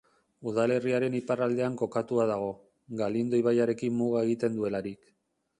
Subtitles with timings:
[0.51, 2.49] Udalerriaren iparraldean kokatua dago,
[3.03, 5.17] Galindo ibaiarekin muga egiten duelarik.